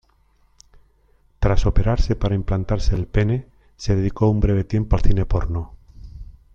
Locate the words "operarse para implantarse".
1.67-2.95